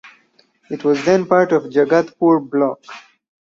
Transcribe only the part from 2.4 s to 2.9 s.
block.